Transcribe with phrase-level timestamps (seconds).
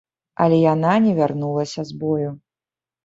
[0.45, 2.31] Але яна не вярнулася з бою.